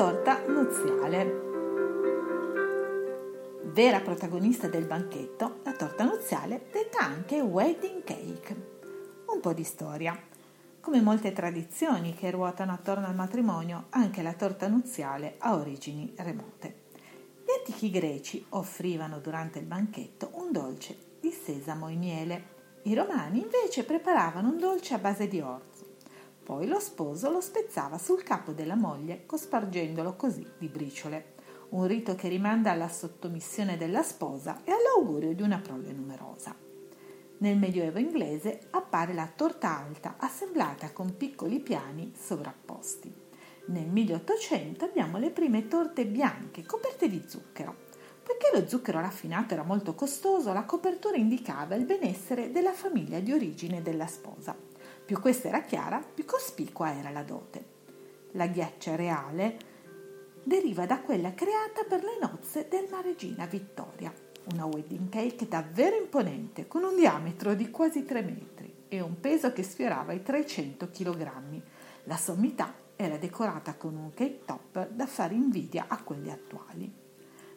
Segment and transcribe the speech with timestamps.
[0.00, 1.40] torta nuziale.
[3.64, 8.56] Vera protagonista del banchetto, la torta nuziale, detta anche wedding cake.
[9.26, 10.18] Un po' di storia.
[10.80, 16.84] Come molte tradizioni che ruotano attorno al matrimonio, anche la torta nuziale ha origini remote.
[17.44, 22.44] Gli antichi greci offrivano durante il banchetto un dolce di sesamo e miele.
[22.84, 25.79] I romani invece preparavano un dolce a base di orzo.
[26.50, 31.34] Poi lo sposo lo spezzava sul capo della moglie, cospargendolo così di briciole.
[31.68, 36.52] Un rito che rimanda alla sottomissione della sposa e all'augurio di una prole numerosa.
[37.38, 43.14] Nel Medioevo inglese appare la torta alta, assemblata con piccoli piani sovrapposti.
[43.66, 47.76] Nel 1800 abbiamo le prime torte bianche coperte di zucchero.
[48.24, 53.30] Poiché lo zucchero raffinato era molto costoso, la copertura indicava il benessere della famiglia di
[53.30, 54.69] origine della sposa.
[55.10, 57.64] Più questa era chiara, più cospicua era la dote.
[58.34, 59.58] La ghiaccia reale
[60.44, 64.14] deriva da quella creata per le nozze della regina Vittoria,
[64.52, 69.52] una wedding cake davvero imponente, con un diametro di quasi 3 metri e un peso
[69.52, 71.60] che sfiorava i 300 kg.
[72.04, 76.88] La sommità era decorata con un cake top da fare invidia a quelli attuali.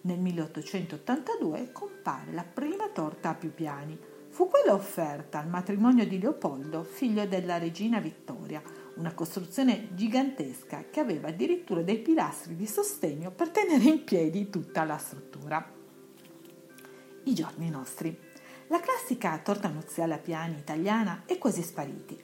[0.00, 4.00] Nel 1882 compare la prima torta a più piani.
[4.32, 8.62] Fu quella offerta al matrimonio di Leopoldo, figlio della regina Vittoria,
[8.94, 14.84] una costruzione gigantesca che aveva addirittura dei pilastri di sostegno per tenere in piedi tutta
[14.84, 15.80] la struttura
[17.24, 18.18] i giorni nostri.
[18.68, 22.14] La classica torta nuziale a piani italiana è quasi sparita.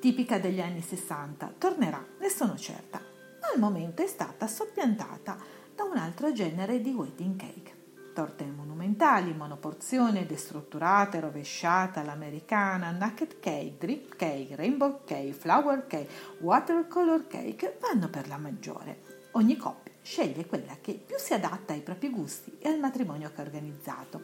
[0.00, 5.36] Tipica degli anni 60, tornerà, ne sono certa, ma al momento è stata soppiantata
[5.74, 7.81] da un altro genere di wedding cake.
[8.12, 16.08] Torte monumentali, monoporzione, destrutturate, rovesciata, all'americana, naked cake, drip cake, rainbow cake, flower cake,
[16.40, 19.00] watercolor cake vanno per la maggiore.
[19.32, 23.40] Ogni coppia sceglie quella che più si adatta ai propri gusti e al matrimonio che
[23.40, 24.20] ha organizzato.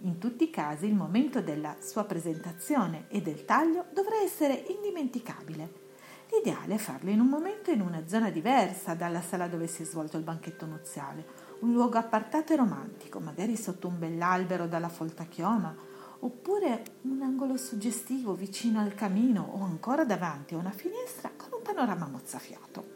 [0.00, 5.84] In tutti i casi il momento della sua presentazione e del taglio dovrà essere indimenticabile.
[6.30, 9.84] L'ideale è farlo in un momento in una zona diversa dalla sala dove si è
[9.84, 15.24] svolto il banchetto nuziale, un luogo appartato e romantico, magari sotto un bell'albero dalla folta
[15.24, 15.74] chioma,
[16.20, 21.62] oppure un angolo suggestivo vicino al camino o ancora davanti a una finestra con un
[21.62, 22.94] panorama mozzafiato.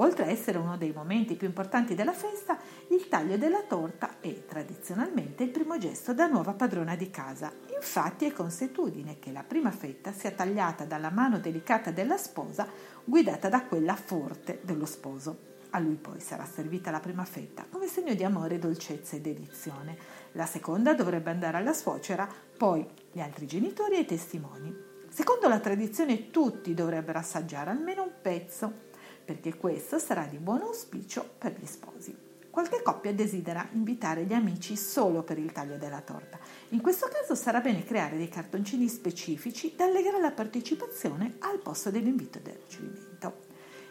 [0.00, 2.56] Oltre a essere uno dei momenti più importanti della festa,
[2.90, 7.52] il taglio della torta è tradizionalmente il primo gesto da nuova padrona di casa.
[7.74, 12.68] Infatti è consuetudine che la prima fetta sia tagliata dalla mano delicata della sposa,
[13.04, 15.57] guidata da quella forte dello sposo.
[15.70, 19.96] A lui poi sarà servita la prima fetta come segno di amore, dolcezza e dedizione.
[20.32, 24.74] La seconda dovrebbe andare alla suocera, poi gli altri genitori e i testimoni.
[25.10, 28.86] Secondo la tradizione tutti dovrebbero assaggiare almeno un pezzo
[29.24, 32.16] perché questo sarà di buon auspicio per gli sposi.
[32.50, 36.38] Qualche coppia desidera invitare gli amici solo per il taglio della torta.
[36.70, 41.90] In questo caso sarà bene creare dei cartoncini specifici da allegare alla partecipazione al posto
[41.90, 43.47] dell'invito del ricevimento.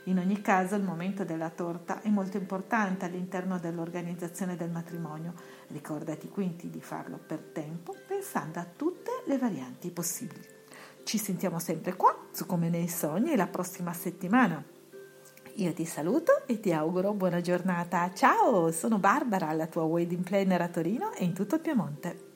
[0.07, 5.34] In ogni caso il momento della torta è molto importante all'interno dell'organizzazione del matrimonio.
[5.68, 10.47] Ricordati quindi di farlo per tempo pensando a tutte le varianti possibili.
[11.03, 14.63] Ci sentiamo sempre qua su Come nei sogni la prossima settimana.
[15.56, 18.13] Io ti saluto e ti auguro buona giornata.
[18.13, 22.26] Ciao, sono Barbara, la tua wedding planner a Torino e in tutto il Piemonte.